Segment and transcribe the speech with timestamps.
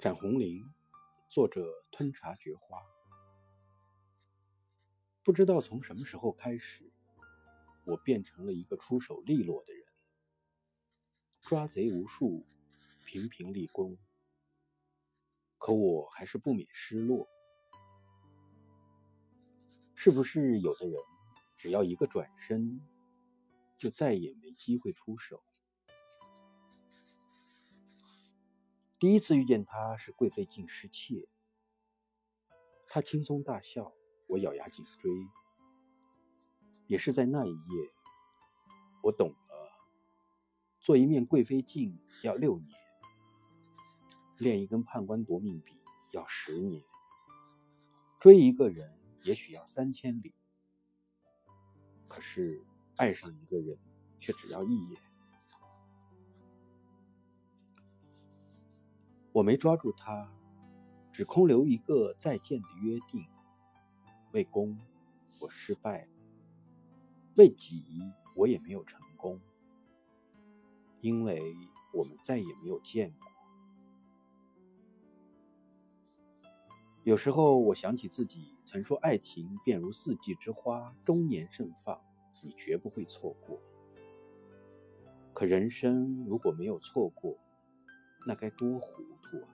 [0.00, 0.64] 展红绫，
[1.26, 2.80] 作者吞茶绝花。
[5.24, 6.88] 不知道从什么时候开始，
[7.84, 9.84] 我变成了一个出手利落的人，
[11.40, 12.46] 抓贼无数，
[13.06, 13.98] 频频立功。
[15.58, 17.28] 可我还是不免失落。
[19.96, 20.94] 是不是有的人，
[21.56, 22.80] 只要一个转身，
[23.76, 25.42] 就再也没机会出手？
[28.98, 31.28] 第一次遇见他是贵妃静失窃，
[32.88, 33.92] 他轻松大笑，
[34.26, 35.10] 我咬牙紧追。
[36.88, 37.92] 也是在那一夜，
[39.02, 39.70] 我懂了，
[40.80, 42.80] 做一面贵妃镜要六年，
[44.38, 45.78] 练一根判官夺命笔
[46.12, 46.82] 要十年，
[48.18, 50.34] 追一个人也许要三千里，
[52.08, 52.64] 可是
[52.96, 53.78] 爱上一个人
[54.18, 55.07] 却只要一眼。
[59.38, 60.28] 我没抓住他，
[61.12, 63.24] 只空留一个再见的约定。
[64.32, 64.76] 为公，
[65.40, 66.08] 我失败了；
[67.36, 67.84] 为己，
[68.34, 69.40] 我也没有成功，
[71.00, 71.54] 因为
[71.92, 73.28] 我们再也没有见过。
[77.04, 82.00] 有时候，我想起自己曾说：“爱情便如四季之花，终年盛放，
[82.42, 83.56] 你绝不会错过。”
[85.32, 87.38] 可人生如果没有错过，
[88.28, 89.48] 那该多糊涂啊！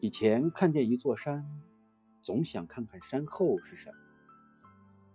[0.00, 1.48] 以前看见一座山，
[2.24, 3.98] 总想看看山后是什么。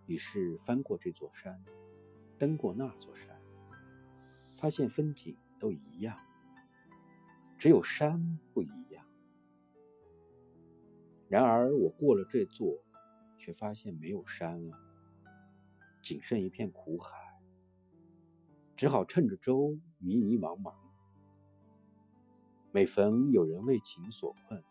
[0.05, 1.61] 于是翻过这座山，
[2.37, 3.37] 登过那座山，
[4.57, 6.17] 发现风景都一样，
[7.57, 9.05] 只有山不一样。
[11.27, 12.81] 然而我过了这座，
[13.37, 14.79] 却发现没有山了，
[16.01, 17.26] 仅剩一片苦海。
[18.77, 20.71] 只好趁着舟迷迷茫茫，
[22.71, 24.63] 每逢有人为情所困，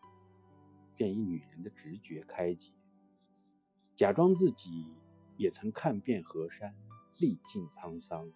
[0.95, 2.71] 便以女人的直觉开解，
[3.97, 4.95] 假装自己
[5.37, 6.73] 也曾看遍河山，
[7.19, 8.31] 历尽沧桑。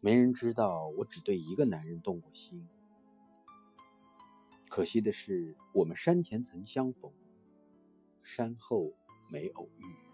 [0.00, 2.64] 没人知道我只对一个男人动过心，
[4.68, 7.12] 可惜的是，我们山前曾相逢，
[8.22, 8.92] 山后
[9.28, 10.07] 没偶遇。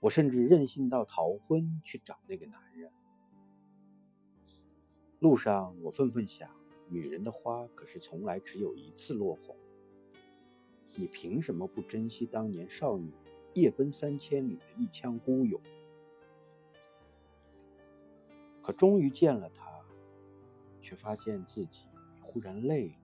[0.00, 2.90] 我甚至任性到逃婚去找那个男人。
[5.18, 6.50] 路上，我愤愤想：
[6.88, 9.54] 女人的花可是从来只有一次落红，
[10.94, 13.12] 你凭什么不珍惜当年少女
[13.52, 15.60] 夜奔三千里的一腔孤勇？
[18.62, 19.70] 可终于见了他，
[20.80, 21.86] 却发现自己
[22.22, 22.94] 忽然累了。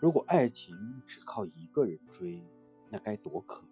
[0.00, 0.74] 如果爱情
[1.06, 2.42] 只靠一个人追，
[2.88, 3.62] 那该多可！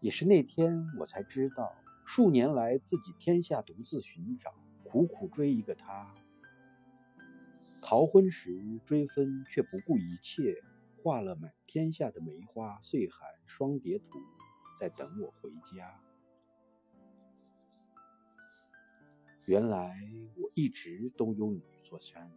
[0.00, 4.54] 也是那天，我才知道，数年来自己天下独自寻找，
[4.84, 6.14] 苦苦追一个他。
[7.82, 10.62] 逃婚时追分，却不顾一切，
[11.02, 14.20] 画了满天下的梅花岁寒双叠图，
[14.78, 16.00] 在等我回家。
[19.46, 19.96] 原来
[20.36, 22.30] 我一直都拥有一座山，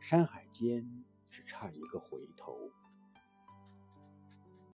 [0.00, 2.70] 山海间只差一个回头。